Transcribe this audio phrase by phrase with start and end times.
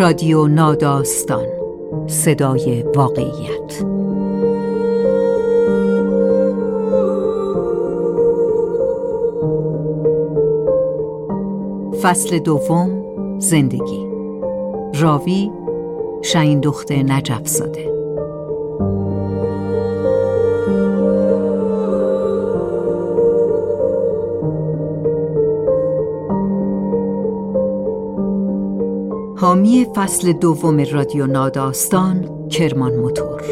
[0.00, 1.46] رادیو ناداستان.
[2.06, 3.84] صدای واقعیت.
[12.02, 13.04] فصل دوم
[13.38, 14.08] زندگی.
[14.94, 15.50] راوی
[16.22, 17.89] شاین دخت نجف زاده
[29.70, 33.42] حامی فصل دوم رادیو ناداستان کرمان موتور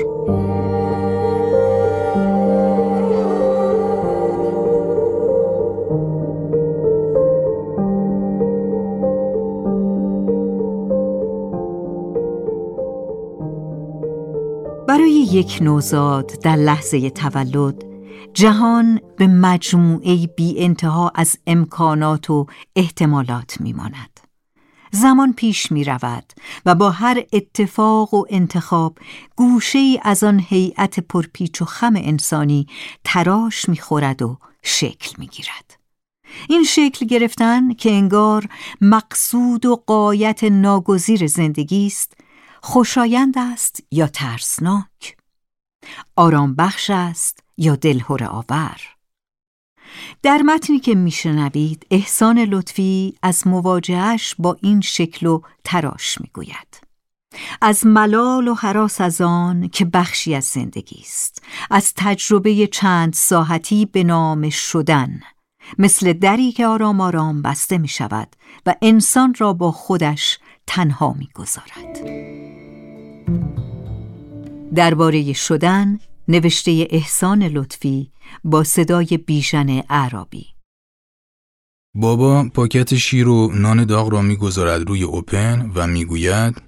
[14.88, 17.84] برای یک نوزاد در لحظه تولد
[18.34, 22.46] جهان به مجموعه بی انتها از امکانات و
[22.76, 24.27] احتمالات میماند.
[24.92, 26.32] زمان پیش می رود
[26.66, 28.98] و با هر اتفاق و انتخاب
[29.36, 32.66] گوشه ای از آن هیئت پرپیچ و خم انسانی
[33.04, 35.78] تراش می خورد و شکل می گیرد.
[36.48, 38.48] این شکل گرفتن که انگار
[38.80, 42.12] مقصود و قایت ناگزیر زندگی است
[42.62, 45.16] خوشایند است یا ترسناک
[46.16, 48.80] آرام بخش است یا دلهور آور
[50.22, 56.80] در متنی که میشنوید احسان لطفی از مواجهش با این شکل و تراش می‌گوید.
[57.60, 61.42] از ملال و حراس از آن که بخشی از زندگی است.
[61.70, 65.20] از تجربه چند ساحتی به نام شدن.
[65.78, 68.28] مثل دری که آرام آرام بسته می شود
[68.66, 71.98] و انسان را با خودش تنها می گذارد.
[74.74, 75.98] درباره شدن
[76.30, 78.10] نوشته احسان لطفی
[78.44, 80.46] با صدای بیژن اعرابی.
[81.94, 86.62] بابا پاکت شیر و نان داغ را می‌گذارد روی اوپن و می‌گوید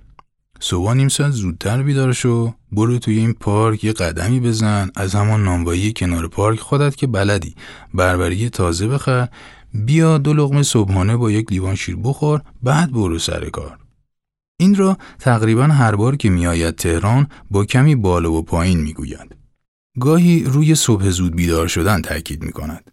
[0.61, 5.45] صبح نیم ساعت زودتر بیدار شو برو توی این پارک یه قدمی بزن از همان
[5.45, 7.55] نانوایی کنار پارک خودت که بلدی.
[7.95, 9.29] بربری تازه بخر
[9.75, 13.79] بیا دو لغمه صبحانه با یک لیوان شیر بخور بعد برو سر کار.
[14.61, 19.40] این را تقریبا هر بار که میآید تهران با کمی بالا و پایین می‌گوید.
[19.99, 22.91] گاهی روی صبح زود بیدار شدن تاکید می کند.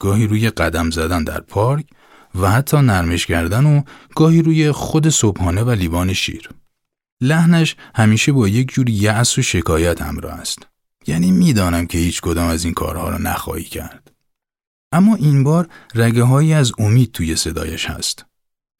[0.00, 1.86] گاهی روی قدم زدن در پارک
[2.34, 3.82] و حتی نرمش کردن و
[4.14, 6.48] گاهی روی خود صبحانه و لیوان شیر.
[7.20, 10.58] لحنش همیشه با یک جور یأس و شکایت همراه است.
[11.06, 14.10] یعنی می‌دانم که هیچ کدام از این کارها را نخواهی کرد.
[14.92, 18.24] اما این بار رگه هایی از امید توی صدایش هست.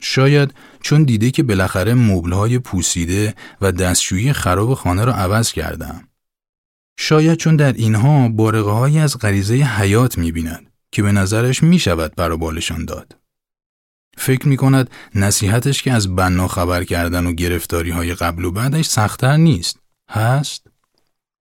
[0.02, 6.07] شاید چون دیده که بالاخره مبلهای پوسیده و دستشویی خراب خانه را عوض کردم.
[7.00, 12.14] شاید چون در اینها بارقه از غریزه حیات می بیند که به نظرش می شود
[12.16, 13.16] برا بالشان داد.
[14.16, 18.86] فکر می کند نصیحتش که از بنا خبر کردن و گرفتاری های قبل و بعدش
[18.86, 19.78] سختتر نیست.
[20.10, 20.66] هست؟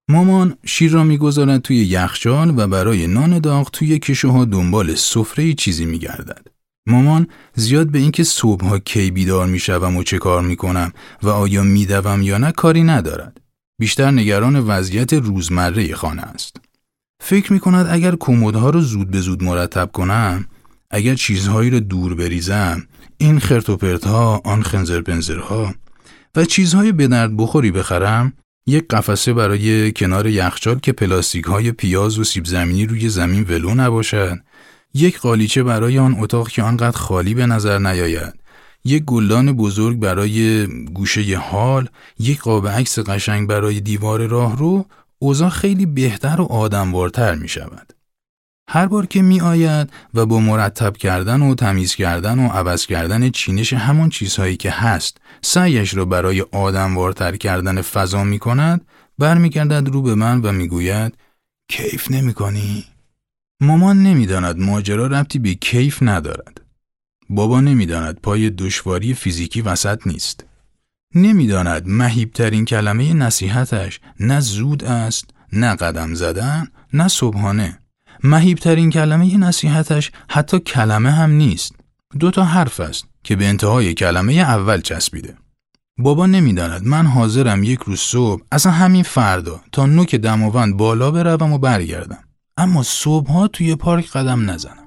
[0.10, 5.86] مامان شیر را می‌گذارد توی یخچال و برای نان داغ توی کشوها دنبال سفره چیزی
[5.86, 6.48] میگردد.
[6.88, 10.94] مامان زیاد به اینکه صبحها کی بیدار می‌شوم و چه کار می‌کنم
[11.24, 13.47] و آیا میدوم یا نه کاری ندارد.
[13.80, 16.56] بیشتر نگران وضعیت روزمره خانه است.
[17.20, 20.46] فکر می کند اگر کمدها رو زود به زود مرتب کنم،
[20.92, 25.76] اگر چیزهایی رو دور بریزم، این خرت و ها، آن خنزر پنزرها
[26.36, 28.34] و چیزهای به درد بخوری بخرم،
[28.68, 33.76] یک قفسه برای کنار یخچال که پلاستیک های پیاز و سیب زمینی روی زمین ولو
[33.76, 34.40] نباشد،
[34.94, 38.34] یک قالیچه برای آن اتاق که آنقدر خالی به نظر نیاید
[38.88, 41.90] یک گلدان بزرگ برای گوشه حال،
[42.20, 44.86] یک قاب عکس قشنگ برای دیوار راه رو،
[45.20, 47.94] اوضاع خیلی بهتر و آدموارتر می شود.
[48.70, 53.30] هر بار که می آید و با مرتب کردن و تمیز کردن و عوض کردن
[53.30, 58.86] چینش همان چیزهایی که هست سعیش را برای آدموارتر کردن فضا می کند
[59.18, 61.14] برمیگردد رو به من و می‌گوید
[61.70, 62.86] کیف نمی کنی؟
[63.62, 66.67] مامان نمی‌داند ماجرا ربطی به کیف ندارد.
[67.30, 70.46] بابا نمی‌داند پای دشواری فیزیکی وسط نیست.
[71.16, 77.80] نمی‌داند مهیبترین کلمه نصیحتش نه زود است، نه قدم زدن، نه صبحانه.
[78.24, 81.76] مهیبترین کلمه نصیحتش حتی کلمه هم نیست.
[82.20, 85.38] دو تا حرف است که به انتهای کلمه اول چسبیده.
[85.98, 91.54] بابا نمی‌داند من حاضرم یک روز صبح اصلا همین فردا تا نوک دماوند بالا بروم
[91.54, 92.24] و برگردم.
[92.58, 94.87] اما صبحها توی پارک قدم نزنم.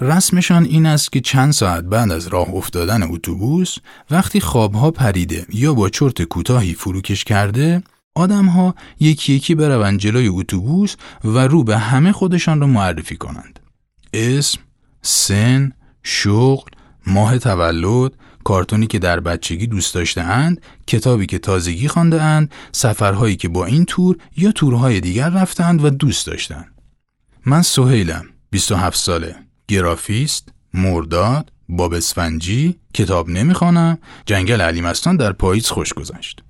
[0.00, 3.76] رسمشان این است که چند ساعت بعد از راه افتادن اتوبوس
[4.10, 7.82] وقتی خوابها پریده یا با چرت کوتاهی فروکش کرده
[8.14, 13.60] آدمها یکی یکی بروند جلوی اتوبوس و رو به همه خودشان را معرفی کنند.
[14.14, 14.58] اسم،
[15.02, 15.72] سن،
[16.02, 16.70] شغل،
[17.06, 18.12] ماه تولد،
[18.44, 23.66] کارتونی که در بچگی دوست داشته اند، کتابی که تازگی خانده اند، سفرهایی که با
[23.66, 26.74] این تور یا تورهای دیگر رفتند و دوست داشتند.
[27.46, 29.36] من سهیلم، 27 ساله،
[29.70, 36.42] گرافیست، مرداد، باب اسفنجی، کتاب نمی‌خوانم، جنگل علیمستان در پاییز خوش گذشت.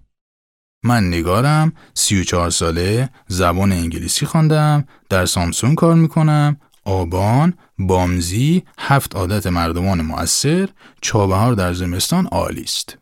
[0.84, 9.46] من نگارم، 34 ساله، زبان انگلیسی خواندم، در سامسون کار می‌کنم، آبان، بامزی، هفت عادت
[9.46, 10.68] مردمان مؤثر،
[11.00, 12.98] چابهار در زمستان عالی است.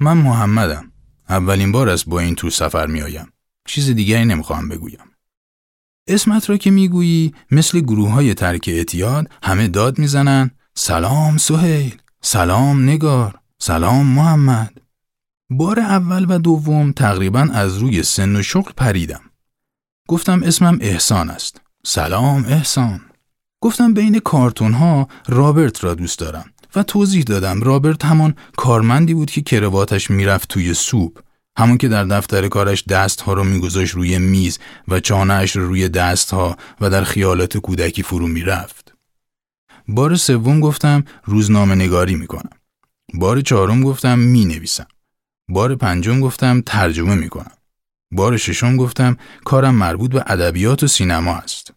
[0.00, 0.92] من محمدم.
[1.28, 3.32] اولین بار است با این تو سفر میآیم.
[3.68, 5.09] چیز دیگری نمی‌خواهم بگویم.
[6.06, 12.84] اسمت را که می‌گویی مثل گروه های ترک اعتیاد همه داد می‌زنن سلام سهیل، سلام
[12.84, 14.80] نگار، سلام محمد.
[15.50, 19.20] بار اول و دوم تقریبا از روی سن و شغل پریدم.
[20.08, 21.60] گفتم اسمم احسان است.
[21.84, 23.00] سلام احسان.
[23.60, 29.30] گفتم بین کارتون ها رابرت را دوست دارم و توضیح دادم رابرت همان کارمندی بود
[29.30, 31.18] که کرواتش می‌رفت توی سوپ
[31.60, 34.58] همون که در دفتر کارش دستها رو میگذاشت روی میز
[34.88, 38.94] و چانهش رو روی دستها و در خیالات کودکی فرو می‌رفت.
[39.88, 42.50] بار سوم گفتم روزنامه نگاری می‌کنم.
[43.14, 44.86] بار چهارم گفتم می نویسم.
[45.48, 47.52] بار پنجم گفتم ترجمه می‌کنم.
[48.10, 51.72] بار ششم گفتم کارم مربوط به ادبیات و سینما است.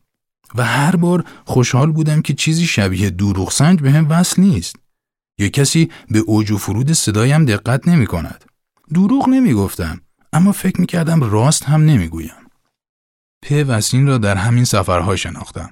[0.56, 4.76] و هر بار خوشحال بودم که چیزی شبیه دروغ سنج به هم وصل نیست.
[5.38, 8.46] یا کسی به اوج و فرود صدایم دقت نمی کند.
[8.90, 10.02] دروغ نمی گفتم
[10.34, 12.44] اما فکر می کردم راست هم نمی گویم.
[13.44, 15.70] پ وسین را در همین سفرها شناختم.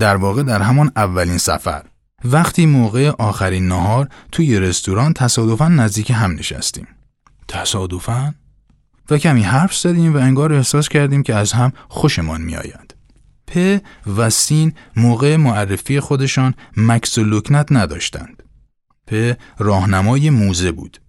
[0.00, 1.84] در واقع در همان اولین سفر.
[2.24, 6.86] وقتی موقع آخرین نهار توی رستوران تصادفاً نزدیک هم نشستیم.
[7.48, 8.34] تصادفاً؟
[9.10, 12.94] و کمی حرف زدیم و انگار احساس کردیم که از هم خوشمان می آید.
[13.46, 13.80] پ
[14.16, 18.42] و سین موقع معرفی خودشان مکس و لکنت نداشتند.
[19.06, 21.00] پ راهنمای موزه بود.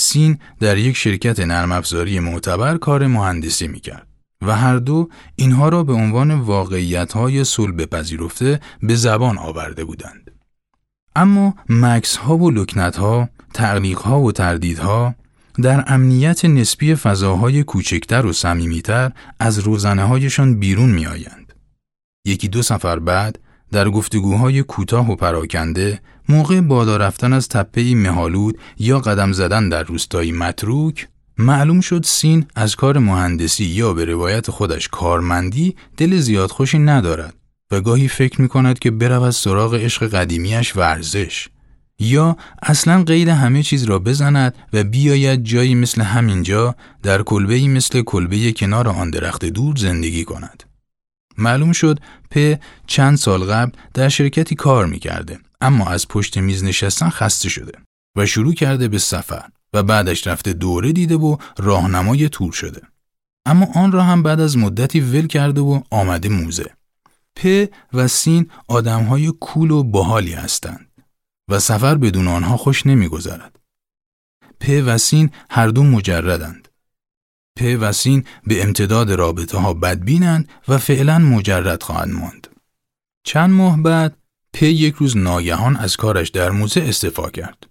[0.00, 4.06] سین در یک شرکت نرم افزاری معتبر کار مهندسی می کرد
[4.42, 10.30] و هر دو اینها را به عنوان واقعیت های صلب پذیرفته به زبان آورده بودند.
[11.16, 15.14] اما مکس ها و لکنت ها، تعلیق ها و تردیدها
[15.62, 21.52] در امنیت نسبی فضاهای کوچکتر و صمیمیتر از روزنه هایشان بیرون می آیند.
[22.24, 23.38] یکی دو سفر بعد
[23.72, 29.82] در گفتگوهای کوتاه و پراکنده موقع بالا رفتن از تپه مهالود یا قدم زدن در
[29.82, 36.50] روستایی متروک معلوم شد سین از کار مهندسی یا به روایت خودش کارمندی دل زیاد
[36.50, 37.34] خوشی ندارد
[37.70, 41.48] و گاهی فکر می کند که برود سراغ عشق قدیمیش ورزش
[41.98, 48.02] یا اصلا قید همه چیز را بزند و بیاید جایی مثل همینجا در کلبه‌ای مثل
[48.02, 50.64] کلبه کنار آن درخت دور زندگی کند.
[51.38, 52.00] معلوم شد
[52.30, 52.54] پ
[52.86, 57.72] چند سال قبل در شرکتی کار می‌کرده اما از پشت میز نشستن خسته شده
[58.16, 62.82] و شروع کرده به سفر و بعدش رفته دوره دیده و راهنمای تور شده.
[63.46, 66.70] اما آن را هم بعد از مدتی ول کرده و آمده موزه.
[67.36, 70.88] پ و سین آدمهای کول و باحالی هستند.
[71.48, 73.58] و سفر بدون آنها خوش نمیگذرد.
[74.60, 76.67] پ و سین هر دو مجردند.
[77.58, 82.46] پ و سین به امتداد رابطه ها بدبینند و فعلا مجرد خواهند ماند.
[83.24, 84.16] چند ماه بعد
[84.52, 87.66] پ یک روز ناگهان از کارش در موزه استفا کرد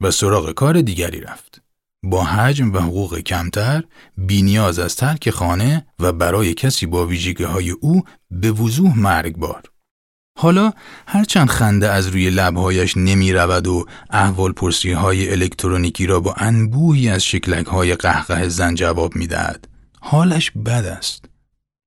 [0.00, 1.62] و سراغ کار دیگری رفت.
[2.02, 3.84] با حجم و حقوق کمتر،
[4.16, 9.62] بینیاز از ترک خانه و برای کسی با ویژگی های او به وضوح مرگبار.
[10.38, 10.72] حالا
[11.06, 17.08] هرچند خنده از روی لبهایش نمی رود و احوال پرسی های الکترونیکی را با انبوهی
[17.08, 19.68] از شکلک های قهقه زن جواب می دهد.
[20.00, 21.24] حالش بد است.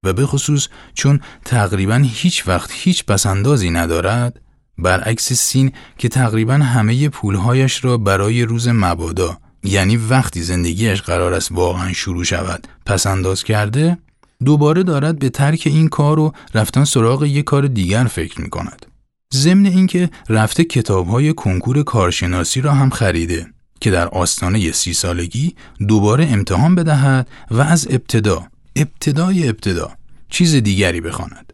[0.04, 4.42] و به خصوص چون تقریبا هیچ وقت هیچ پسندازی ندارد
[4.78, 11.52] برعکس سین که تقریبا همه پولهایش را برای روز مبادا یعنی وقتی زندگیش قرار است
[11.52, 13.98] واقعا شروع شود پسنداز کرده
[14.46, 18.86] دوباره دارد به ترک این کار و رفتن سراغ یک کار دیگر فکر می کند.
[19.34, 23.48] ضمن اینکه رفته کتابهای کنکور کارشناسی را هم خریده
[23.82, 25.56] که در آستانه سی سالگی
[25.88, 29.92] دوباره امتحان بدهد و از ابتدا ابتدای ابتدا
[30.30, 31.54] چیز دیگری بخواند.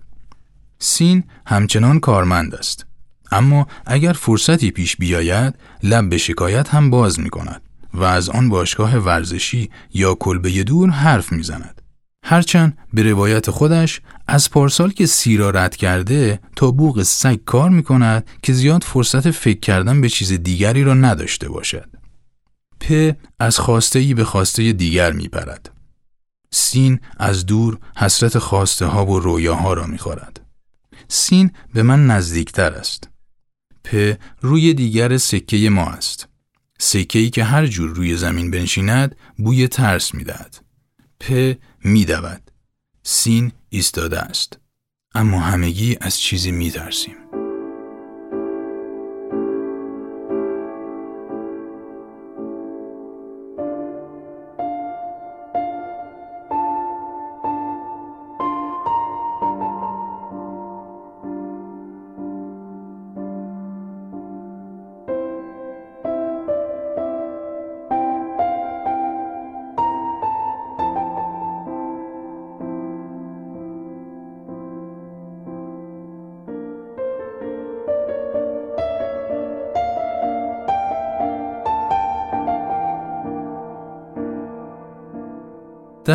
[0.79, 2.85] سین همچنان کارمند است
[3.31, 7.61] اما اگر فرصتی پیش بیاید لب به شکایت هم باز می کند
[7.93, 11.74] و از آن باشگاه ورزشی یا کلبه دور حرف می زند.
[12.27, 17.83] هرچند به روایت خودش از پارسال که سیرا رد کرده تا بوغ سگ کار می
[17.83, 21.89] کند که زیاد فرصت فکر کردن به چیز دیگری را نداشته باشد.
[22.79, 25.71] پ از خواسته ای به خواسته دیگر می پرد.
[26.51, 30.41] سین از دور حسرت خواسته ها و رویاها را می‌خورد.
[31.07, 33.09] سین به من نزدیکتر است.
[33.83, 36.27] پ روی دیگر سکه ما است.
[36.79, 40.65] سکه ای که هر جور روی زمین بنشیند بوی ترس می‌دهد.
[41.19, 41.55] پ
[41.85, 42.51] میدود.
[43.03, 44.59] سین ایستاده است.
[45.15, 47.15] اما همگی از چیزی میترسیم.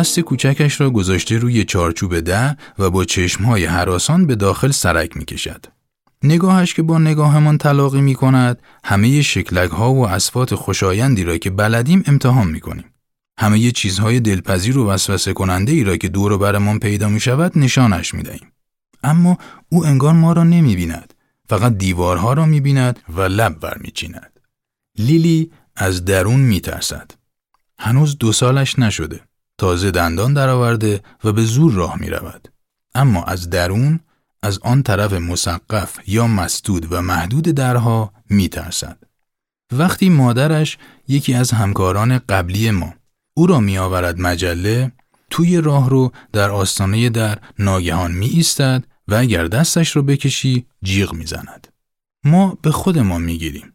[0.01, 5.25] دست کوچکش را گذاشته روی چارچوب ده و با چشمهای حراسان به داخل سرک می
[5.25, 5.65] کشد.
[6.23, 11.49] نگاهش که با نگاهمان تلاقی می کند همه شکلک ها و اسفات خوشایندی را که
[11.49, 12.85] بلدیم امتحان می کنیم.
[13.39, 17.57] همه چیزهای دلپذیر و وسوسه کننده ای را که دور و برمان پیدا می شود
[17.57, 18.51] نشانش می دهیم.
[19.03, 19.37] اما
[19.69, 21.13] او انگار ما را نمی بیند.
[21.49, 24.39] فقط دیوارها را می بیند و لب بر می چیند.
[24.97, 27.11] لیلی از درون می ترسد.
[27.79, 29.30] هنوز دو سالش نشده.
[29.61, 32.47] تازه دندان درآورده و به زور راه می رود.
[32.95, 33.99] اما از درون
[34.43, 38.97] از آن طرف مسقف یا مسدود و محدود درها می ترسد.
[39.71, 40.77] وقتی مادرش
[41.07, 42.93] یکی از همکاران قبلی ما
[43.33, 44.91] او را می آورد مجله
[45.29, 51.13] توی راه رو در آستانه در ناگهان می ایستد و اگر دستش رو بکشی جیغ
[51.13, 51.67] می زند.
[52.23, 53.73] ما به خود ما می گیریم.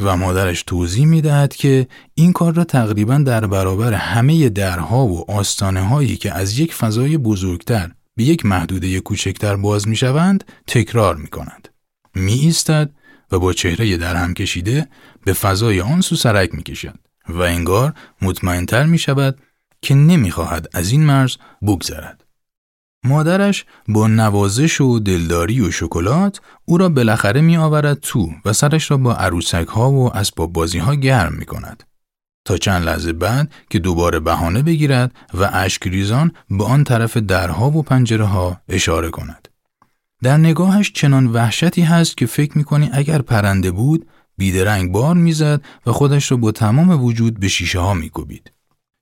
[0.00, 5.30] و مادرش توضیح می دهد که این کار را تقریبا در برابر همه درها و
[5.30, 11.16] آستانه هایی که از یک فضای بزرگتر به یک محدوده کوچکتر باز می شوند تکرار
[11.16, 11.68] می کند.
[12.14, 12.90] می ایستد
[13.32, 14.88] و با چهره در هم کشیده
[15.24, 19.38] به فضای آن سو سرک می کشد و انگار مطمئنتر می شود
[19.82, 22.24] که نمی خواهد از این مرز بگذرد.
[23.04, 28.90] مادرش با نوازش و دلداری و شکلات او را بالاخره می آورد تو و سرش
[28.90, 31.82] را با عروسک ها و اسباب بازی ها گرم می کند.
[32.44, 37.82] تا چند لحظه بعد که دوباره بهانه بگیرد و اشکریزان به آن طرف درها و
[37.82, 39.48] پنجره ها اشاره کند.
[40.22, 45.62] در نگاهش چنان وحشتی هست که فکر می کنی اگر پرنده بود بیدرنگ بار می‌زد
[45.86, 48.10] و خودش را با تمام وجود به شیشه ها می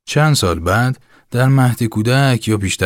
[0.09, 0.99] چند سال بعد
[1.31, 2.79] در مهد کودک یا پیش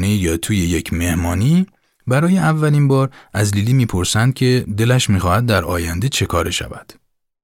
[0.00, 1.66] یا توی یک مهمانی
[2.06, 6.92] برای اولین بار از لیلی می‌پرسند که دلش می‌خواهد در آینده چه کار شود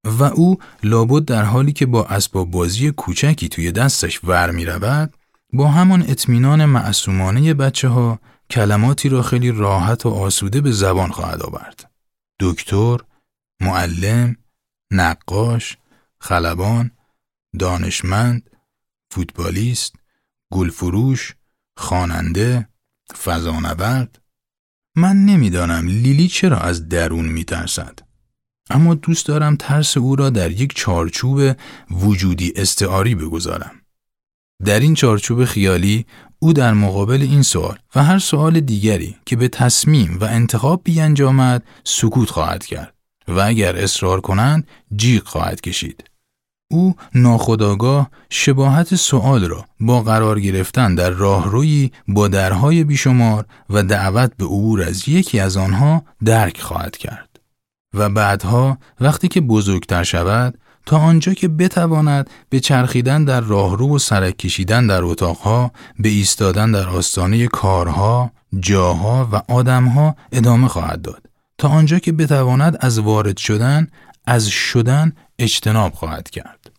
[0.05, 5.13] و او لابد در حالی که با اسباب بازی کوچکی توی دستش ور می رود
[5.53, 11.43] با همان اطمینان معصومانه بچه ها کلماتی را خیلی راحت و آسوده به زبان خواهد
[11.43, 11.91] آورد.
[12.39, 12.97] دکتر،
[13.61, 14.35] معلم،
[14.91, 15.77] نقاش،
[16.19, 16.91] خلبان،
[17.59, 18.49] دانشمند،
[19.11, 19.95] فوتبالیست،
[20.51, 21.35] گلفروش،
[21.77, 22.67] خواننده،
[23.23, 24.21] فضانورد.
[24.95, 27.99] من نمی‌دانم لیلی چرا از درون میترسد.
[28.69, 31.55] اما دوست دارم ترس او را در یک چارچوب
[31.91, 33.81] وجودی استعاری بگذارم.
[34.65, 36.05] در این چارچوب خیالی
[36.39, 41.63] او در مقابل این سوال و هر سوال دیگری که به تصمیم و انتخاب بیانجامد
[41.83, 42.95] سکوت خواهد کرد
[43.27, 46.10] و اگر اصرار کنند جیغ خواهد کشید.
[46.71, 54.31] او ناخداگاه شباهت سؤال را با قرار گرفتن در راهروی با درهای بیشمار و دعوت
[54.37, 57.39] به عبور از یکی از آنها درک خواهد کرد.
[57.93, 63.99] و بعدها وقتی که بزرگتر شود تا آنجا که بتواند به چرخیدن در راهرو و
[63.99, 71.25] سرک کشیدن در اتاقها به ایستادن در آستانه کارها، جاها و آدمها ادامه خواهد داد.
[71.57, 73.87] تا آنجا که بتواند از وارد شدن
[74.25, 76.71] از شدن اجتناب خواهد کرد.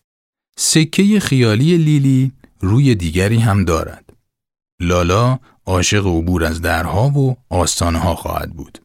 [0.56, 4.12] سکه خیالی لیلی روی دیگری هم دارد.
[4.80, 8.78] لالا عاشق عبور از درها و آستانه ها خواهد بود.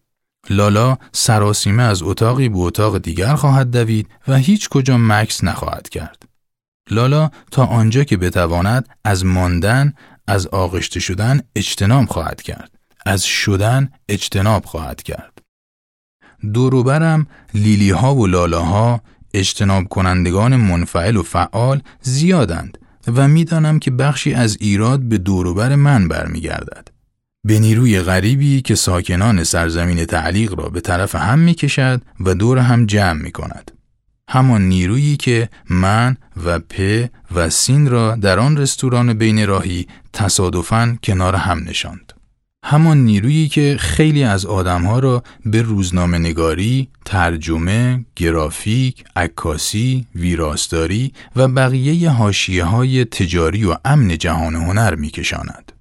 [0.50, 6.24] لالا سراسیمه از اتاقی به اتاق دیگر خواهد دوید و هیچ کجا مکس نخواهد کرد.
[6.92, 9.94] لالا تا آنجا که بتواند از ماندن،
[10.28, 12.72] از آغشته شدن اجتناب خواهد کرد.
[13.06, 15.37] از شدن اجتناب خواهد کرد.
[16.54, 19.02] دوروبرم لیلی ها و لالاها
[19.34, 22.78] اجتناب کنندگان منفعل و فعال زیادند
[23.16, 26.88] و می‌دانم که بخشی از ایراد به دوروبر من برمیگردد.
[27.44, 32.58] به نیروی غریبی که ساکنان سرزمین تعلیق را به طرف هم می کشد و دور
[32.58, 33.72] هم جمع می کند.
[34.30, 40.98] همان نیرویی که من و پ و سین را در آن رستوران بین راهی تصادفاً
[41.04, 42.14] کنار هم نشاند.
[42.70, 51.48] همان نیرویی که خیلی از آدمها را به روزنامه نگاری، ترجمه، گرافیک، عکاسی، ویراستاری و
[51.48, 55.72] بقیه حاشیه های تجاری و امن جهان هنر میکشاند.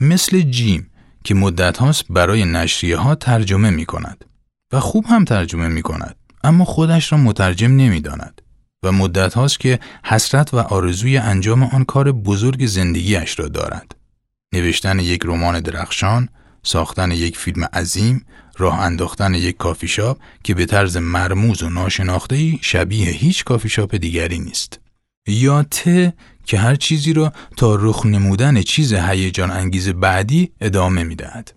[0.00, 0.90] مثل جیم
[1.24, 4.24] که مدت هاست برای نشریه ها ترجمه می کند
[4.72, 8.42] و خوب هم ترجمه می کند اما خودش را مترجم نمی داند
[8.82, 13.99] و مدت هاست که حسرت و آرزوی انجام آن کار بزرگ زندگیش را دارد.
[14.54, 16.28] نوشتن یک رمان درخشان،
[16.62, 18.24] ساختن یک فیلم عظیم،
[18.58, 23.94] راه انداختن یک کافی شاپ که به طرز مرموز و ناشناخته‌ای شبیه هیچ کافی شاپ
[23.94, 24.80] دیگری نیست.
[25.26, 25.84] یا ت
[26.44, 31.54] که هر چیزی را تا رخ نمودن چیز هیجان انگیز بعدی ادامه می دهد.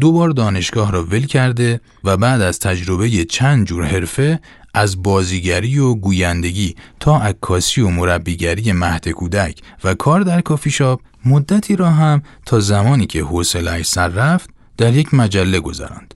[0.00, 4.40] دو بار دانشگاه را ول کرده و بعد از تجربه چند جور حرفه
[4.74, 11.00] از بازیگری و گویندگی تا عکاسی و مربیگری مهد کودک و کار در کافی شاپ
[11.28, 16.14] مدتی را هم تا زمانی که حوصله‌اش سر رفت در یک مجله گذراند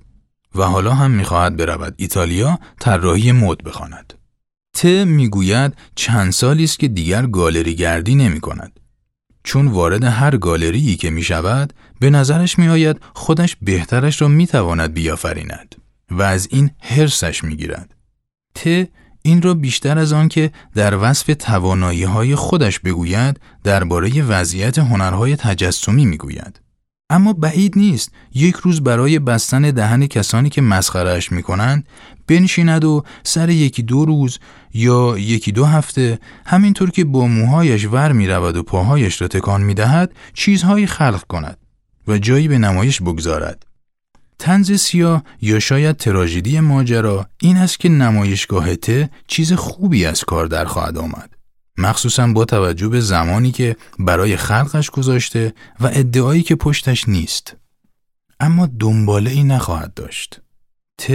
[0.54, 4.14] و حالا هم می‌خواهد برود ایتالیا طراحی مد بخواند.
[4.76, 8.80] ت می‌گوید چند سالی است که دیگر گالری گردی نمی کند.
[9.44, 14.46] چون وارد هر گالری که می شود به نظرش می آید خودش بهترش را می
[14.46, 15.74] تواند بیافریند
[16.10, 17.94] و از این حرسش می گیرد.
[18.54, 18.88] ت
[19.22, 25.36] این را بیشتر از آن که در وصف توانایی های خودش بگوید درباره وضعیت هنرهای
[25.36, 26.60] تجسمی می گوید.
[27.10, 31.86] اما بعید نیست یک روز برای بستن دهن کسانی که مسخرهش می کنند
[32.26, 34.38] بنشیند و سر یکی دو روز
[34.74, 39.62] یا یکی دو هفته همینطور که با موهایش ور می رود و پاهایش را تکان
[39.62, 41.58] می دهد چیزهایی خلق کند
[42.08, 43.66] و جایی به نمایش بگذارد.
[44.42, 50.46] تنز سیاه یا شاید تراژدی ماجرا این است که نمایشگاه ته چیز خوبی از کار
[50.46, 51.34] در خواهد آمد.
[51.78, 57.56] مخصوصا با توجه به زمانی که برای خلقش گذاشته و ادعایی که پشتش نیست.
[58.40, 60.40] اما دنباله ای نخواهد داشت.
[60.98, 61.10] ت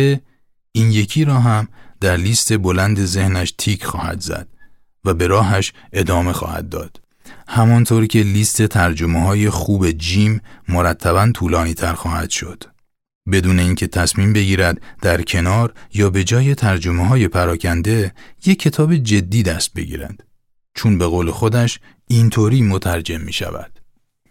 [0.71, 1.67] این یکی را هم
[2.01, 4.47] در لیست بلند ذهنش تیک خواهد زد
[5.05, 7.01] و به راهش ادامه خواهد داد.
[7.47, 12.76] همانطور که لیست ترجمه های خوب جیم مرتبا طولانی تر خواهد شد.
[13.31, 18.13] بدون اینکه تصمیم بگیرد در کنار یا به جای ترجمه های پراکنده
[18.45, 20.23] یک کتاب جدی دست بگیرد.
[20.75, 23.79] چون به قول خودش اینطوری مترجم می شود.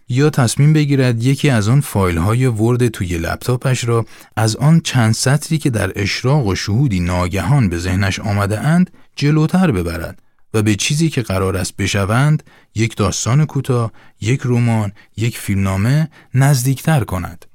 [0.09, 4.05] یا تصمیم بگیرد یکی از آن فایل های ورد توی لپتاپش را
[4.35, 9.71] از آن چند سطری که در اشراق و شهودی ناگهان به ذهنش آمده اند جلوتر
[9.71, 10.21] ببرد
[10.53, 12.43] و به چیزی که قرار است بشوند
[12.75, 17.45] یک داستان کوتاه، یک رمان، یک فیلمنامه نزدیکتر کند.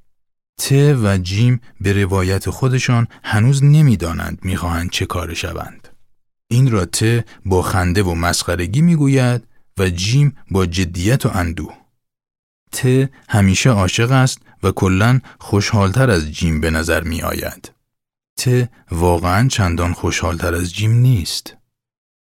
[0.58, 5.88] ت و جیم به روایت خودشان هنوز نمی‌دانند می‌خواهند چه کار شوند.
[6.48, 9.46] این را ت با خنده و مسخرگی می‌گوید
[9.78, 11.74] و جیم با جدیت و اندوه.
[12.72, 17.72] ت همیشه عاشق است و کلا خوشحالتر از جیم به نظر می آید.
[18.36, 21.56] ت واقعا چندان خوشحالتر از جیم نیست.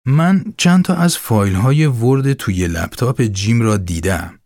[0.05, 4.39] من چند تا از فایل های ورد توی لپتاپ جیم را دیدم.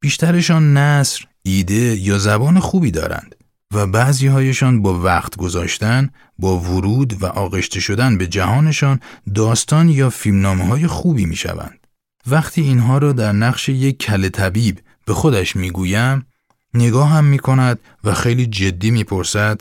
[0.00, 3.34] بیشترشان نصر، ایده یا زبان خوبی دارند
[3.74, 9.00] و بعضی هایشان با وقت گذاشتن، با ورود و آغشته شدن به جهانشان
[9.34, 11.86] داستان یا فیلمنامه های خوبی می شوند.
[12.26, 16.26] وقتی اینها را در نقش یک کل طبیب به خودش می‌گویم
[16.74, 19.60] نگاه هم می کند و خیلی جدی می‌پرسد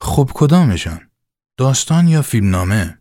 [0.00, 1.00] خب کدامشان؟
[1.56, 2.98] داستان یا فیلمنامه؟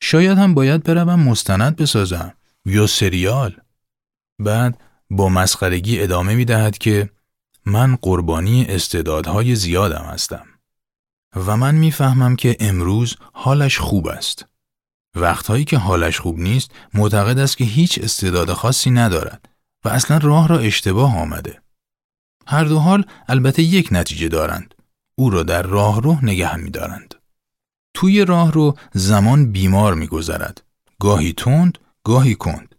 [0.00, 3.56] شاید هم باید بروم مستند بسازم یا سریال
[4.38, 7.10] بعد با مسخرگی ادامه می دهد که
[7.66, 10.46] من قربانی استعدادهای زیادم هستم
[11.36, 14.46] و من می‌فهمم که امروز حالش خوب است.
[15.14, 19.48] وقتهایی که حالش خوب نیست معتقد است که هیچ استعداد خاصی ندارد
[19.84, 21.62] و اصلا راه را اشتباه آمده.
[22.46, 24.74] هر دو حال البته یک نتیجه دارند.
[25.14, 27.14] او را در راه رو نگه می دارند.
[27.94, 30.62] توی راه رو زمان بیمار می گذرد.
[31.00, 32.74] گاهی تند، گاهی کند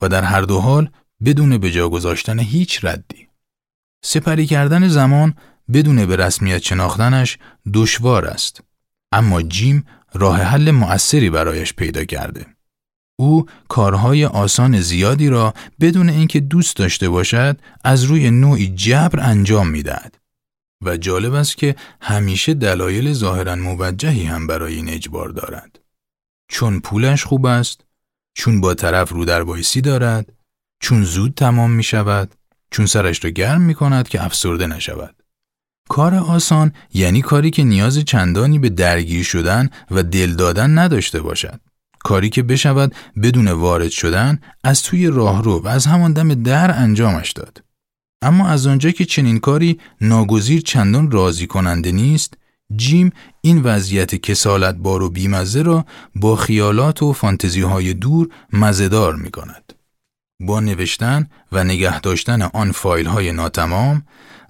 [0.00, 0.90] و در هر دو حال
[1.24, 3.25] بدون به جا گذاشتن هیچ ردی.
[4.04, 5.34] سپری کردن زمان
[5.72, 7.38] بدون به رسمیت شناختنش
[7.74, 8.60] دشوار است.
[9.12, 12.46] اما جیم راه حل مؤثری برایش پیدا کرده.
[13.18, 19.68] او کارهای آسان زیادی را بدون اینکه دوست داشته باشد از روی نوعی جبر انجام
[19.68, 20.18] می‌دهد
[20.84, 25.78] و جالب است که همیشه دلایل ظاهرا موجهی هم برای این اجبار دارد
[26.48, 27.84] چون پولش خوب است
[28.34, 29.42] چون با طرف رو در
[29.84, 30.32] دارد
[30.80, 32.34] چون زود تمام می شود
[32.70, 35.16] چون سرش را گرم می کند که افسرده نشود
[35.88, 41.60] کار آسان یعنی کاری که نیاز چندانی به درگیر شدن و دل دادن نداشته باشد
[42.06, 47.32] کاری که بشود بدون وارد شدن از توی راهرو و از همان دم در انجامش
[47.32, 47.62] داد.
[48.22, 52.34] اما از آنجا که چنین کاری ناگزیر چندان راضی کننده نیست،
[52.76, 59.16] جیم این وضعیت کسالت بار و بیمزه را با خیالات و فانتزی های دور مزدار
[59.16, 59.72] می کند.
[60.40, 64.02] با نوشتن و نگه داشتن آن فایل های ناتمام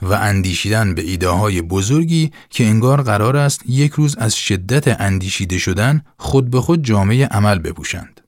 [0.03, 5.59] و اندیشیدن به ایده های بزرگی که انگار قرار است یک روز از شدت اندیشیده
[5.59, 8.21] شدن خود به خود جامعه عمل بپوشند.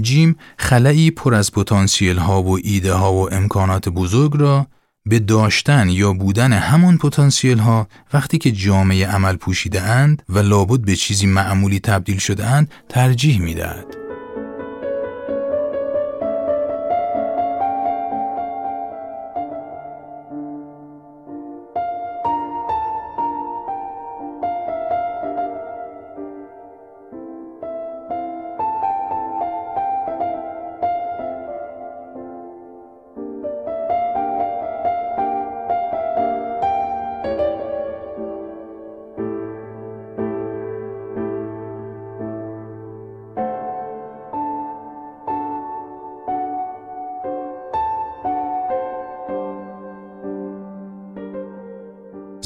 [0.00, 4.66] جیم خلایی پر از پتانسیل ها و ایده ها و امکانات بزرگ را
[5.06, 10.80] به داشتن یا بودن همان پتانسیل ها وقتی که جامعه عمل پوشیده اند و لابد
[10.80, 14.03] به چیزی معمولی تبدیل شده اند ترجیح می دهد.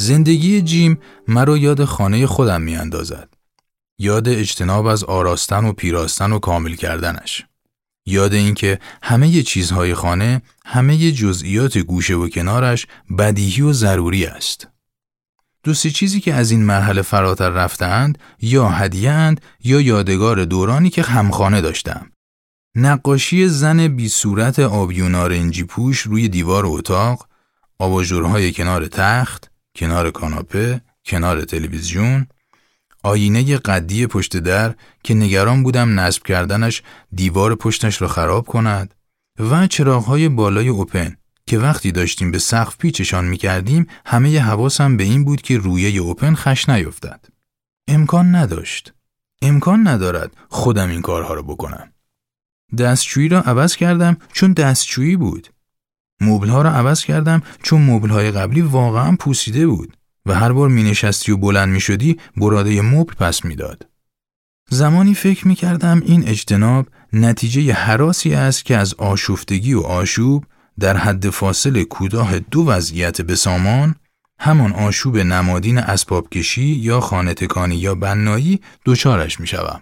[0.09, 3.29] زندگی جیم مرا یاد خانه خودم می اندازد.
[3.99, 7.45] یاد اجتناب از آراستن و پیراستن و کامل کردنش.
[8.07, 12.87] یاد اینکه همه چیزهای خانه، همه جزئیات گوشه و کنارش
[13.19, 14.69] بدیهی و ضروری است.
[15.63, 21.03] دوستی چیزی که از این مرحله فراتر رفتند یا هدیه اند یا یادگار دورانی که
[21.03, 22.11] همخانه داشتم.
[22.75, 27.29] نقاشی زن بی صورت آبی نارنجی پوش روی دیوار اتاق،
[27.79, 32.27] آباژورهای کنار تخت، کنار کاناپه، کنار تلویزیون،
[33.03, 36.83] آینه قدی پشت در که نگران بودم نصب کردنش
[37.15, 38.95] دیوار پشتش را خراب کند
[39.39, 45.05] و چراغهای بالای اوپن که وقتی داشتیم به سقف پیچشان می کردیم همه حواسم به
[45.05, 47.25] این بود که رویه اوپن خش نیفتد.
[47.89, 48.93] امکان نداشت.
[49.43, 51.93] امکان ندارد خودم این کارها را بکنم.
[52.79, 55.49] دستشویی را عوض کردم چون دستشویی بود.
[56.23, 61.33] ها را عوض کردم چون های قبلی واقعا پوسیده بود و هر بار می نشستی
[61.33, 63.87] و بلند می شدی براده مبل پس می‌داد.
[64.71, 70.45] زمانی فکر می کردم این اجتناب نتیجه حراسی است که از آشفتگی و آشوب
[70.81, 73.95] در حد فاصل کوتاه دو وضعیت بسامان
[74.41, 79.81] همان آشوب نمادین اسباب کشی یا خانه تکانی یا بنایی دچارش می شوم.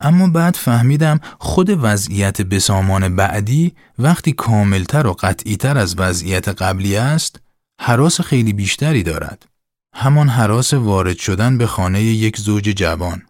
[0.00, 7.40] اما بعد فهمیدم خود وضعیت بسامان بعدی وقتی کاملتر و قطعیتر از وضعیت قبلی است
[7.80, 9.46] حراس خیلی بیشتری دارد.
[9.94, 13.22] همان حراس وارد شدن به خانه یک زوج جوان.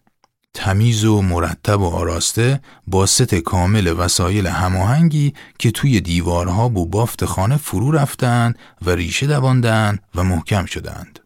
[0.53, 7.25] تمیز و مرتب و آراسته با ست کامل وسایل هماهنگی که توی دیوارها و بافت
[7.25, 11.19] خانه فرو رفتند و ریشه دواندند و محکم شدند.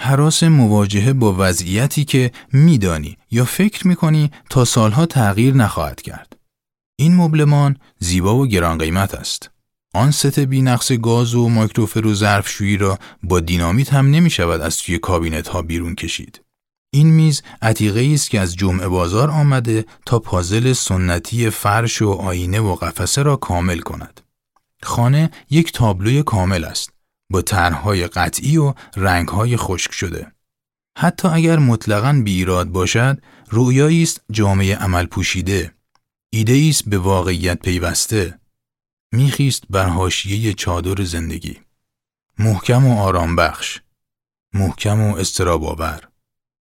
[0.00, 6.36] حراس مواجهه با وضعیتی که میدانی یا فکر می‌کنی تا سالها تغییر نخواهد کرد.
[6.96, 9.50] این مبلمان زیبا و گران قیمت است.
[9.94, 14.78] آن ست نقص گاز و مایکروفر و ظرفشویی را با دینامیت هم نمی شود از
[14.78, 16.40] توی کابینت ها بیرون کشید.
[16.90, 22.60] این میز عتیقه است که از جمعه بازار آمده تا پازل سنتی فرش و آینه
[22.60, 24.20] و قفسه را کامل کند.
[24.82, 26.97] خانه یک تابلوی کامل است.
[27.30, 30.32] با طرحهای قطعی و رنگهای خشک شده.
[30.98, 35.74] حتی اگر مطلقاً بی ایراد باشد، رویایی است جامعه عمل پوشیده.
[36.30, 38.38] ایده است به واقعیت پیوسته.
[39.12, 41.60] میخیست بر حاشیه چادر زندگی.
[42.38, 43.80] محکم و آرام بخش.
[44.54, 46.08] محکم و استراباور.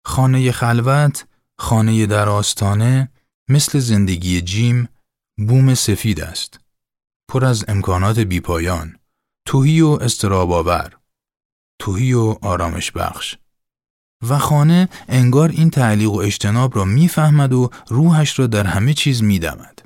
[0.06, 1.26] خانه خلوت،
[1.58, 3.12] خانه در آستانه،
[3.50, 4.90] مثل زندگی جیم،
[5.38, 6.60] بوم سفید است.
[7.28, 9.00] پر از امکانات بیپایان.
[9.46, 10.98] توهی و استراباور
[11.80, 13.36] توهی و آرامش بخش
[14.30, 19.24] و خانه انگار این تعلیق و اجتناب را می‌فهمد و روحش را در همه چیز
[19.24, 19.80] میدمد.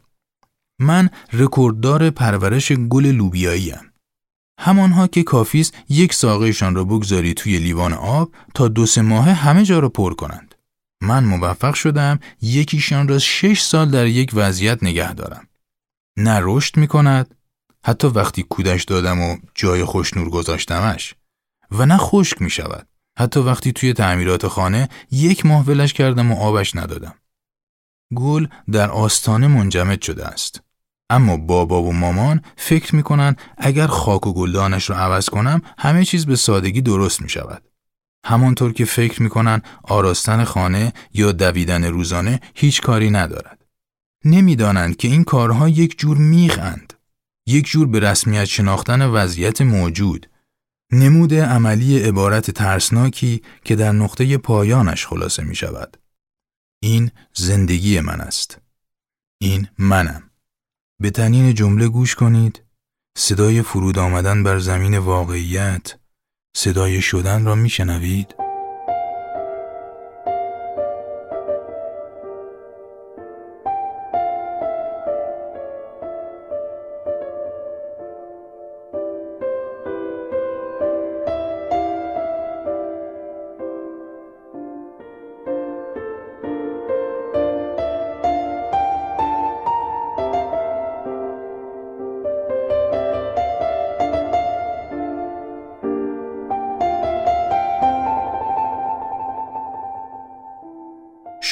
[0.79, 3.85] من رکورددار پرورش گل لوبیایی ام.
[4.59, 9.63] همانها که کافیست یک ساقهشان را بگذاری توی لیوان آب تا دو سه ماه همه
[9.63, 10.55] جا را پر کنند.
[11.01, 15.47] من موفق شدم یکیشان را شش سال در یک وضعیت نگه دارم.
[16.17, 17.35] نه رشد می کند
[17.89, 21.15] حتی وقتی کودش دادم و جای خوشنور گذاشتمش
[21.71, 22.87] و نه خشک می شود
[23.19, 27.15] حتی وقتی توی تعمیرات خانه یک ماه ولش کردم و آبش ندادم
[28.15, 30.61] گل در آستانه منجمد شده است
[31.09, 36.25] اما بابا و مامان فکر می‌کنن اگر خاک و گلدانش رو عوض کنم همه چیز
[36.25, 37.63] به سادگی درست می شود.
[38.25, 43.65] همانطور که فکر می‌کنن آراستن خانه یا دویدن روزانه هیچ کاری ندارد.
[44.25, 46.93] نمی‌دانند که این کارها یک جور میخند.
[47.49, 50.29] یک جور به رسمیت شناختن وضعیت موجود.
[50.91, 55.97] نمود عملی عبارت ترسناکی که در نقطه پایانش خلاصه می شود.
[56.79, 58.57] این زندگی من است.
[59.41, 60.23] این منم.
[60.99, 62.63] به تنین جمله گوش کنید.
[63.17, 65.95] صدای فرود آمدن بر زمین واقعیت.
[66.55, 68.35] صدای شدن را می شنوید؟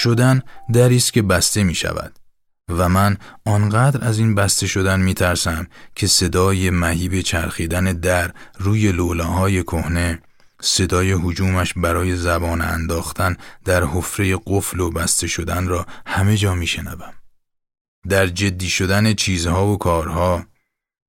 [0.07, 0.41] شدن
[0.73, 2.19] دری است که بسته می شود
[2.69, 8.91] و من آنقدر از این بسته شدن می ترسم که صدای مهیب چرخیدن در روی
[8.91, 10.21] لولاهای کهنه
[10.61, 16.67] صدای حجومش برای زبان انداختن در حفره قفل و بسته شدن را همه جا می
[16.67, 17.13] شنبم.
[18.09, 20.45] در جدی شدن چیزها و کارها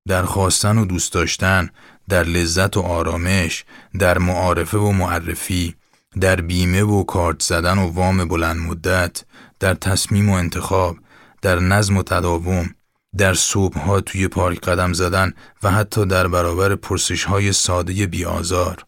[0.08, 1.70] در خواستن و دوست داشتن
[2.08, 3.64] در لذت و آرامش
[3.98, 5.77] در معارفه و معرفی
[6.20, 9.24] در بیمه و کارت زدن و وام بلند مدت،
[9.60, 10.96] در تصمیم و انتخاب،
[11.42, 12.74] در نظم و تداوم،
[13.18, 18.84] در صبحها توی پارک قدم زدن و حتی در برابر پرسش های ساده بیازار.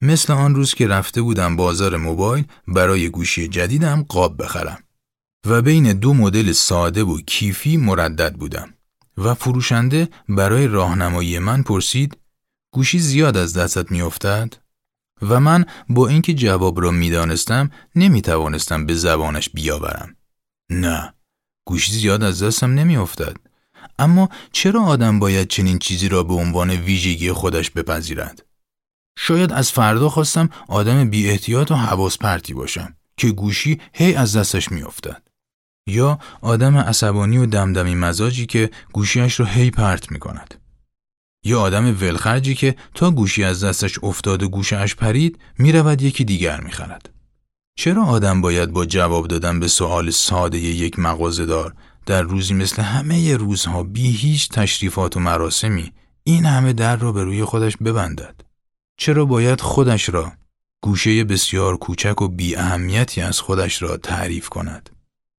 [0.00, 4.78] مثل آن روز که رفته بودم بازار موبایل برای گوشی جدیدم قاب بخرم.
[5.46, 8.74] و بین دو مدل ساده و کیفی مردد بودم.
[9.18, 12.16] و فروشنده برای راهنمایی من پرسید
[12.72, 14.63] گوشی زیاد از دستت میافتد؟
[15.22, 20.16] و من با اینکه جواب را می‌دانستم نمی توانستم به زبانش بیاورم.
[20.70, 21.14] نه،
[21.66, 23.36] گوشی زیاد از دستم نمیافتد.
[23.98, 28.46] اما چرا آدم باید چنین چیزی را به عنوان ویژگی خودش بپذیرد؟
[29.18, 34.36] شاید از فردا خواستم آدم بی احتیاط و حواس پرتی باشم که گوشی هی از
[34.36, 35.22] دستش میافتد.
[35.86, 40.63] یا آدم عصبانی و دمدمی مزاجی که گوشیش را هی پرت می کند.
[41.44, 46.60] یا آدم ولخرجی که تا گوشی از دستش افتاد و گوشش پرید می‌رود یکی دیگر
[46.60, 47.10] می‌خرد.
[47.76, 51.74] چرا آدم باید با جواب دادن به سوال ساده یک مغازهدار
[52.06, 55.92] در روزی مثل همه روزها بی هیچ تشریفات و مراسمی
[56.24, 58.40] این همه در را به روی خودش ببندد؟
[58.96, 60.32] چرا باید خودش را
[60.82, 64.90] گوشه بسیار کوچک و بی اهمیتی از خودش را تعریف کند؟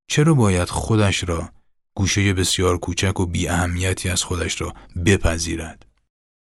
[0.08, 1.50] چرا باید خودش را
[1.96, 4.74] گوشه بسیار کوچک و بی اهمیتی از خودش را
[5.06, 5.85] بپذیرد؟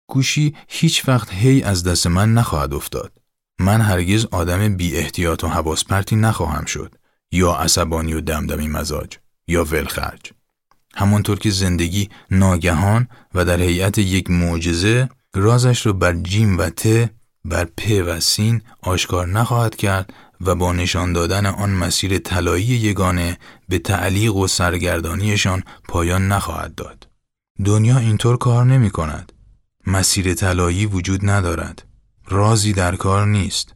[0.08, 3.12] گوشی هیچ وقت هی از دست من نخواهد افتاد.
[3.60, 6.96] من هرگز آدم بی احتیاط و حواس پرتی نخواهم شد
[7.32, 9.18] یا عصبانی و دمدمی مزاج
[9.48, 10.32] یا ولخرج.
[10.96, 17.10] همانطور که زندگی ناگهان و در هیئت یک معجزه رازش را بر جیم و ت
[17.46, 23.38] بر پ و سین آشکار نخواهد کرد و با نشان دادن آن مسیر طلایی یگانه
[23.70, 27.08] به تعلیق و سرگردانیشان پایان نخواهد داد.
[27.66, 29.34] دنیا اینطور کار نمی کند.
[29.88, 31.86] مسیر طلایی وجود ندارد.
[32.26, 33.76] رازی در کار نیست.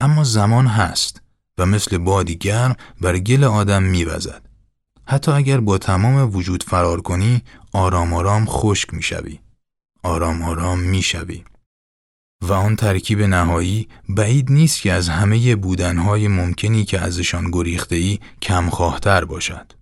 [0.00, 1.22] اما زمان هست
[1.58, 4.42] و مثل بادی گرم بر گل آدم میوزد.
[5.06, 9.38] حتی اگر با تمام وجود فرار کنی آرام آرام خشک می‌شوی.
[10.02, 11.44] آرام آرام می‌شوی.
[12.42, 18.18] و آن ترکیب نهایی بعید نیست که از همه بودنهای ممکنی که ازشان گریخته ای
[18.42, 19.72] کمخواهتر باشد.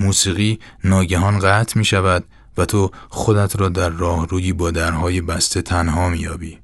[0.00, 2.24] موسیقی ناگهان قطع می شود
[2.56, 6.58] و تو خودت را در راهرویی با درهای بسته تنها میابی.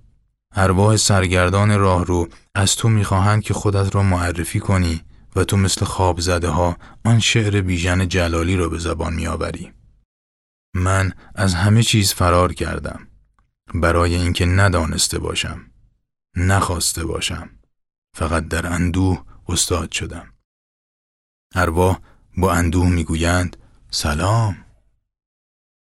[0.54, 5.02] ارواح سرگردان راهرو از تو می‌خواهند که خودت را معرفی کنی
[5.36, 9.72] و تو مثل خواب زده ها آن شعر بیژن جلالی را به زبان میآوری.
[10.74, 13.08] من از همه چیز فرار کردم
[13.74, 15.60] برای اینکه ندانسته باشم
[16.36, 17.50] نخواسته باشم
[18.16, 20.32] فقط در اندوه استاد شدم
[21.54, 21.98] ارواح
[22.36, 23.56] با اندوه می‌گویند
[23.90, 24.61] سلام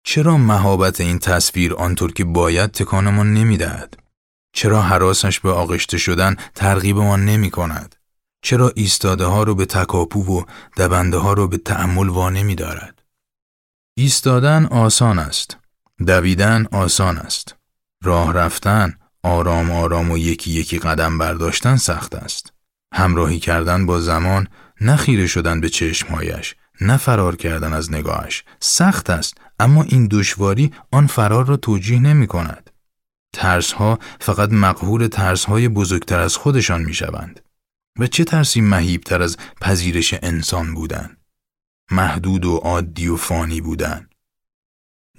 [0.08, 3.98] چرا مهابت این تصویر آنطور که باید تکانمان نمی‌دهد؟
[4.52, 7.96] چرا حراسش به آغشته شدن ترغیبمان نمی کند؟
[8.42, 10.44] چرا ایستاده ها رو به تکاپو و
[10.76, 13.02] دبنده ها رو به تأمل وانه دارد؟
[13.96, 15.56] ایستادن آسان است.
[16.06, 17.54] دویدن آسان است.
[18.02, 22.52] راه رفتن، آرام آرام و یکی یکی قدم برداشتن سخت است.
[22.94, 24.48] همراهی کردن با زمان،
[24.80, 31.06] نخیره شدن به چشمهایش، نه فرار کردن از نگاهش سخت است اما این دشواری آن
[31.06, 32.70] فرار را توجیه نمی کند.
[33.32, 37.40] ترس ها فقط مقهور ترس های بزرگتر از خودشان می شوند.
[37.98, 41.16] و چه ترسی مهیبتر از پذیرش انسان بودن؟
[41.90, 44.08] محدود و عادی و فانی بودن.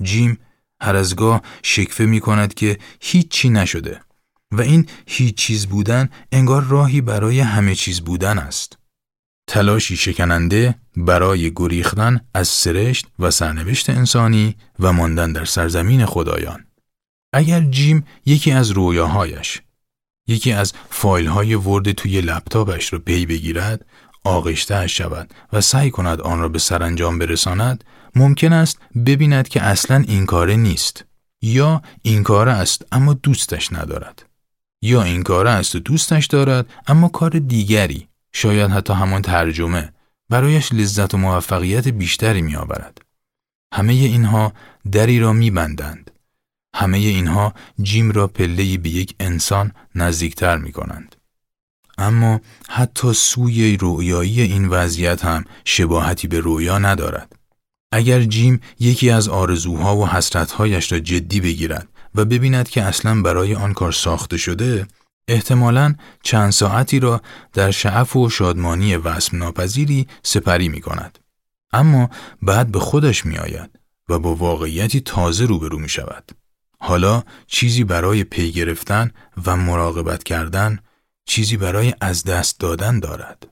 [0.02, 0.40] جیم
[0.82, 4.02] هر از گاه شکفه می کند که هیچی نشده
[4.52, 8.79] و این هیچ چیز بودن انگار راهی برای همه چیز بودن است.
[9.50, 16.66] تلاشی شکننده برای گریختن از سرشت و سرنوشت انسانی و ماندن در سرزمین خدایان.
[17.34, 19.62] اگر جیم یکی از رویاهایش
[20.28, 23.86] یکی از فایل های ورد توی لپتاپش را پی بگیرد
[24.24, 27.84] آغشته شود و سعی کند آن را به سرانجام برساند
[28.16, 31.06] ممکن است ببیند که اصلا این کاره نیست
[31.42, 34.26] یا این کاره است اما دوستش ندارد
[34.82, 39.94] یا این کاره است و دوستش دارد اما کار دیگری شاید حتی همان ترجمه
[40.30, 43.02] برایش لذت و موفقیت بیشتری می آورد.
[43.74, 44.54] همه اینها
[44.92, 46.12] دری را می بندند.
[46.76, 51.16] همه اینها جیم را پله به یک انسان نزدیکتر می کنند.
[51.98, 57.36] اما حتی سوی رویایی این وضعیت هم شباهتی به رویا ندارد.
[57.92, 63.56] اگر جیم یکی از آرزوها و حسرتهایش را جدی بگیرد و ببیند که اصلا برای
[63.56, 64.88] آن کار ساخته شده،
[65.30, 67.22] احتمالاً چند ساعتی را
[67.54, 71.20] در شعف و شادمانی وسم ناپذیری سپری می کند.
[71.74, 72.10] اما
[72.42, 76.32] بعد به خودش می آید و با واقعیتی تازه روبرو می شود.
[76.80, 79.12] حالا چیزی برای پی گرفتن
[79.46, 80.80] و مراقبت کردن،
[81.26, 83.48] چیزی برای از دست دادن دارد.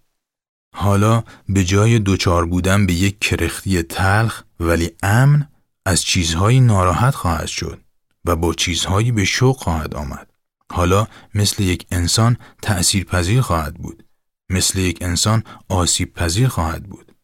[0.76, 5.48] حالا به جای دوچار بودن به یک کرختی تلخ ولی امن
[5.86, 7.82] از چیزهایی ناراحت خواهد شد
[8.26, 10.37] و با چیزهایی به شوق خواهد آمد.
[10.78, 14.04] حالا مثل یک انسان تأثیر پذیر خواهد بود.
[14.50, 17.16] مثل یک انسان آسیب پذیر خواهد بود.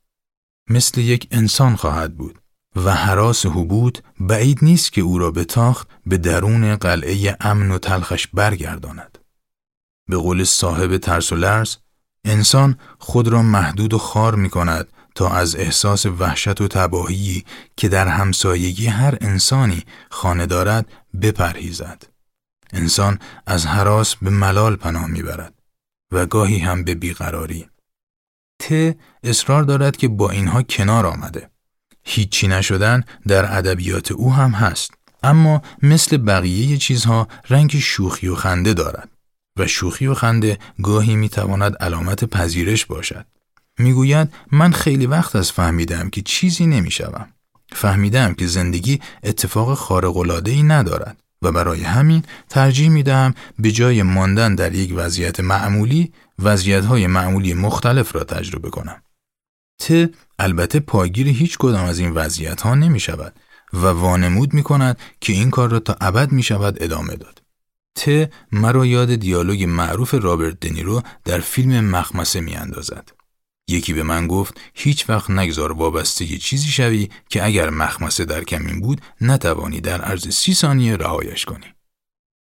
[0.70, 2.40] مثل یک انسان خواهد بود.
[2.76, 7.78] و حراس حبود بعید نیست که او را به تاخت به درون قلعه امن و
[7.78, 9.18] تلخش برگرداند.
[10.10, 11.76] به قول صاحب ترس و لرز،
[12.26, 17.46] انسان خود را محدود و خار می کند تا از احساس وحشت و تباهی
[17.78, 22.13] که در همسایگی هر انسانی خانه دارد بپرهیزد.
[22.74, 25.54] انسان از حراس به ملال پناه می‌برد
[26.12, 27.68] و گاهی هم به بیقراری.
[28.60, 31.50] ت اصرار دارد که با اینها کنار آمده.
[32.04, 34.92] هیچی نشدن در ادبیات او هم هست
[35.24, 39.10] اما مثل بقیه چیزها رنگ شوخی و خنده دارد
[39.60, 43.26] و شوخی و خنده گاهی می‌تواند علامت پذیرش باشد
[43.80, 47.28] می‌گوید من خیلی وقت از فهمیدم که چیزی نمی‌شوم
[47.72, 54.04] فهمیدم که زندگی اتفاق خارق ای ندارد و برای همین ترجیح می دهم به جای
[54.04, 59.02] ماندن در یک وضعیت معمولی وضعیت معمولی مختلف را تجربه کنم.
[59.80, 63.34] ت البته پایگیر هیچ کدام از این وضعیت ها نمی شود
[63.74, 67.42] و وانمود می کند که این کار را تا ابد می شود ادامه داد.
[67.96, 73.23] ت مرا یاد دیالوگ معروف رابرت دنیرو در فیلم مخمسه می اندازد.
[73.68, 78.80] یکی به من گفت هیچ وقت نگذار وابسته چیزی شوی که اگر مخمسه در کمین
[78.82, 81.74] بود نتوانی در عرض سی ثانیه رهایش کنی.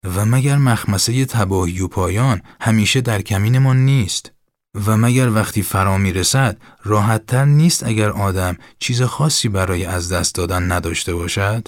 [0.04, 4.32] و مگر مخمسه تباهی و پایان همیشه در کمینمان نیست
[4.86, 10.36] و مگر وقتی فرا می رسد راحتتر نیست اگر آدم چیز خاصی برای از دست
[10.36, 11.68] دادن نداشته باشد؟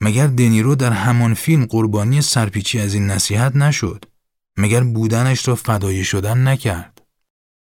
[0.00, 4.04] مگر دنیرو در همان فیلم قربانی سرپیچی از این نصیحت نشد؟
[4.56, 6.97] مگر بودنش را فدای شدن نکرد؟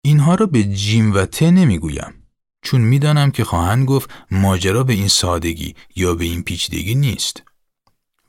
[0.05, 2.13] اینها را به جیم و ته نمی‌گویم
[2.61, 7.43] چون می‌دانم که خواهند گفت ماجرا به این سادگی یا به این پیچیدگی نیست.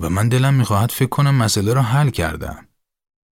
[0.00, 2.68] و من دلم می‌خواهد فکر کنم مسئله را حل کردم.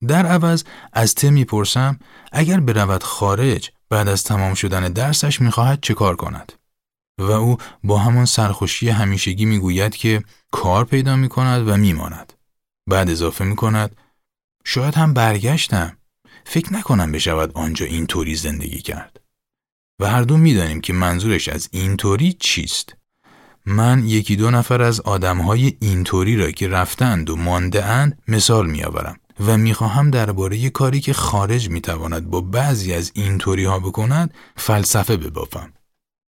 [0.07, 1.99] در عوض از ته می‌پرسم
[2.31, 6.53] اگر برود خارج بعد از تمام شدن درسش می‌خواهد چه کار کند؟
[7.19, 12.33] و او با همان سرخوشی همیشگی می‌گوید که کار پیدا می‌کند و میماند.
[12.87, 13.95] بعد اضافه می‌کند
[14.65, 15.97] شاید هم برگشتم.
[16.51, 19.19] فکر نکنم بشود آنجا اینطوری زندگی کرد.
[19.99, 22.95] و هر دو می‌دانیم که منظورش از اینطوری چیست.
[23.65, 29.19] من یکی دو نفر از آدمهای اینطوری را که رفتند و مانده اند مثال میآورم
[29.39, 35.73] و می‌خواهم درباره کاری که خارج می‌تواند با بعضی از اینطوری ها بکند فلسفه ببافم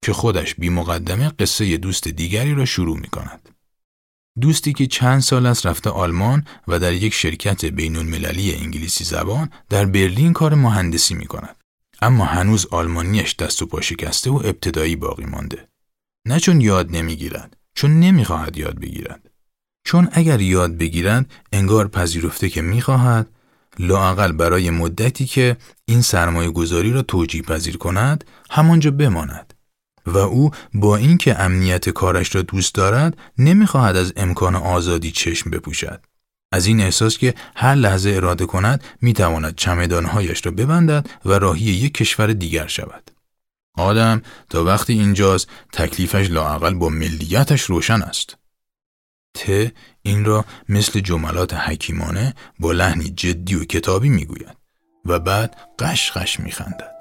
[0.04, 3.53] که خودش بی مقدمه قصه دوست دیگری را شروع می کند.
[4.40, 9.50] دوستی که چند سال است رفته آلمان و در یک شرکت بین المللی انگلیسی زبان
[9.68, 11.56] در برلین کار مهندسی می کند.
[12.02, 15.68] اما هنوز آلمانیش دست و پا شکسته و ابتدایی باقی مانده.
[16.26, 19.30] نه چون یاد نمی‌گیرد، چون نمی‌خواهد یاد بگیرد.
[19.84, 23.28] چون اگر یاد بگیرد انگار پذیرفته که می‌خواهد
[23.78, 29.53] لاقل برای مدتی که این سرمایه گذاری را توجیه پذیر کند همانجا بماند.
[30.06, 36.04] و او با اینکه امنیت کارش را دوست دارد نمی‌خواهد از امکان آزادی چشم بپوشد.
[36.52, 41.94] از این احساس که هر لحظه اراده کند می‌تواند چمدانهایش را ببندد و راهی یک
[41.94, 43.10] کشور دیگر شود.
[43.76, 48.36] آدم تا وقتی اینجاست تکلیفش لاعقل با ملیتش روشن است.
[49.34, 54.56] ت این را مثل جملات حکیمانه با لحنی جدی و کتابی می‌گوید
[55.04, 56.93] و بعد قش قش میخندد.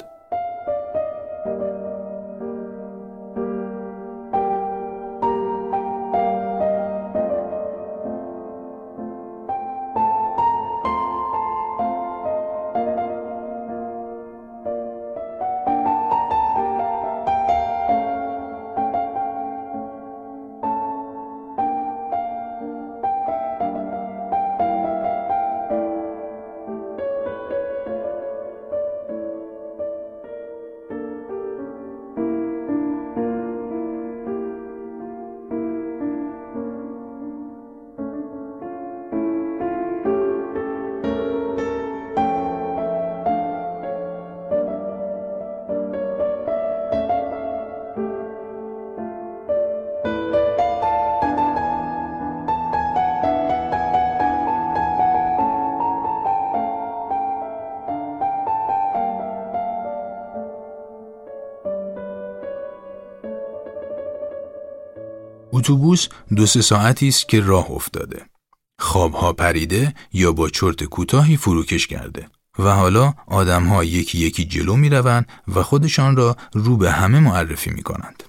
[65.64, 68.26] اتوبوس دو سه ساعتی است که راه افتاده.
[68.80, 72.28] خوابها پریده یا با چرت کوتاهی فروکش کرده
[72.60, 77.70] و حالا آدمها یکی یکی جلو می روند و خودشان را رو به همه معرفی
[77.70, 78.24] می کنند.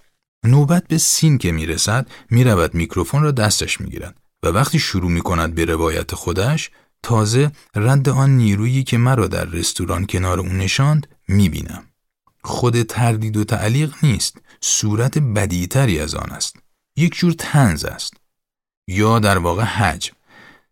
[0.45, 4.79] نوبت به سین که می رسد می رود میکروفون را دستش می گیرد و وقتی
[4.79, 6.71] شروع می کند به روایت خودش
[7.03, 11.85] تازه رد آن نیرویی که مرا در رستوران کنار او نشاند می بینم.
[12.45, 16.64] خود تردید و تعلیق نیست صورت بدیتری از آن است
[16.97, 18.15] یک جور تنز است
[18.89, 20.15] یا در واقع حجم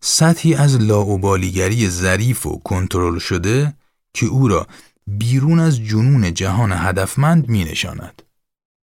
[0.00, 3.74] سطحی از لاوبالیگری ظریف و کنترل شده
[4.14, 4.66] که او را
[5.06, 8.22] بیرون از جنون جهان هدفمند می نشاند.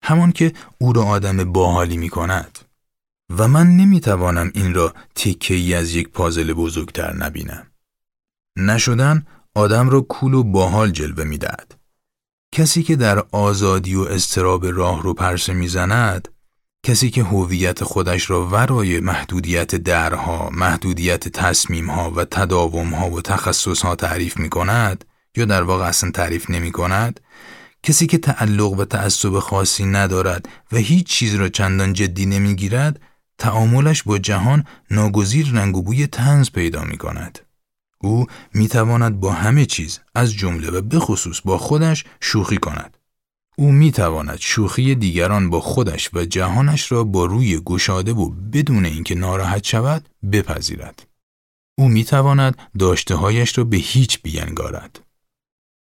[0.04, 2.60] همان که او را آدم باحالی می کند.
[3.38, 7.68] و من نمی توانم این را تکه ای از یک پازل بزرگتر نبینم.
[8.58, 9.26] نشدن
[9.56, 11.76] آدم را کول و باحال جلوه می دهد.
[12.52, 16.28] کسی که در آزادی و استراب راه رو پرسه می‌زند
[16.84, 24.38] کسی که هویت خودش را ورای محدودیت درها، محدودیت تصمیمها و تداومها و تخصصها تعریف
[24.38, 25.06] می کند
[25.36, 27.20] یا در واقع اصلا تعریف نمی کند
[27.84, 33.02] کسی که تعلق و تعصب خاصی ندارد و هیچ چیز را چندان جدی نمی گیرد
[33.38, 37.40] تعاملش با جهان ناگزیر رنگ و بوی تنز پیدا می کند.
[38.02, 42.98] او می تواند با همه چیز از جمله و بخصوص با خودش شوخی کند.
[43.60, 48.86] او می تواند شوخی دیگران با خودش و جهانش را با روی گشاده و بدون
[48.86, 51.08] اینکه ناراحت شود بپذیرد.
[51.78, 55.00] او می تواند داشته هایش را به هیچ بینگارد.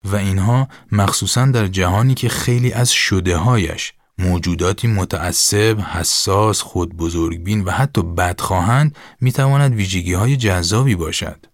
[0.04, 7.64] و اینها مخصوصا در جهانی که خیلی از شده هایش موجوداتی متعصب، حساس، خود بزرگبین
[7.64, 11.46] و حتی بدخواهند می تواند ویژگی های جذابی باشد.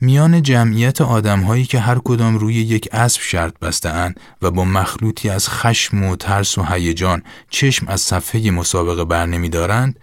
[0.00, 5.48] میان جمعیت آدمهایی که هر کدام روی یک اسب شرط بستهاند و با مخلوطی از
[5.48, 10.00] خشم و ترس و هیجان چشم از صفحه مسابقه بر دارند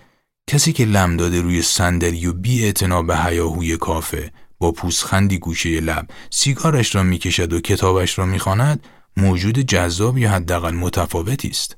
[0.48, 2.74] کسی که لم داده روی صندلی و بی
[3.08, 8.84] به هیاهوی کافه با پوسخندی گوشه لب سیگارش را می‌کشد و کتابش را می‌خواند
[9.18, 11.78] موجود جذاب یا حداقل متفاوتی است.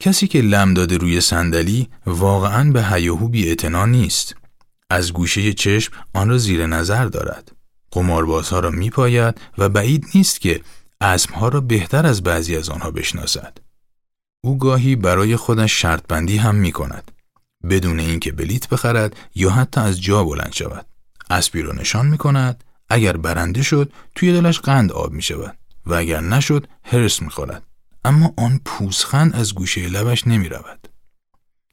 [0.00, 3.56] کسی که لم داده روی صندلی واقعا به هیاهو بی
[3.86, 4.39] نیست.
[4.90, 7.52] از گوشه چشم آن را زیر نظر دارد.
[7.90, 10.60] قماربازها را میپاید و بعید نیست که
[11.00, 13.58] اسمها را بهتر از بعضی از آنها بشناسد.
[14.40, 17.10] او گاهی برای خودش شرط بندی هم می کند.
[17.70, 20.86] بدون اینکه بلیت بخرد یا حتی از جا بلند شود.
[21.30, 22.64] اسبی را نشان می کند.
[22.88, 27.62] اگر برنده شد توی دلش قند آب می شود و اگر نشد هرس می خورد.
[28.04, 30.88] اما آن پوزخند از گوشه لبش نمی رود.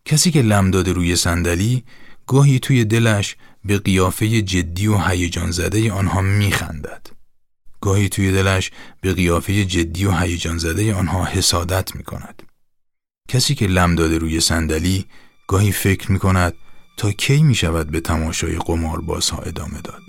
[0.05, 1.83] کسی که لم داده روی صندلی
[2.27, 7.07] گاهی توی دلش به قیافه جدی و هیجان زده آنها میخندد.
[7.81, 8.71] گاهی توی دلش
[9.01, 12.43] به قیافه جدی و هیجان زده آنها حسادت می کند.
[13.29, 15.05] کسی که لم داده روی صندلی
[15.47, 16.53] گاهی فکر می کند
[16.97, 20.01] تا کی می شود به تماشای قماربازها ادامه داد.